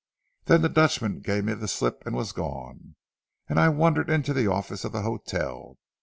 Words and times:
"Then 0.45 0.63
the 0.63 0.69
Dutchman 0.69 1.19
gave 1.19 1.43
me 1.45 1.53
the 1.53 1.67
slip 1.67 2.01
and 2.07 2.15
was 2.15 2.31
gone, 2.31 2.95
and 3.47 3.59
I 3.59 3.69
wandered 3.69 4.09
into 4.09 4.33
the 4.33 4.47
office 4.47 4.83
of 4.83 4.93
the 4.93 5.03
hotel. 5.03 5.77